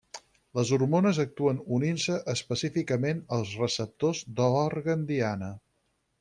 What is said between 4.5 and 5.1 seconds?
l'òrgan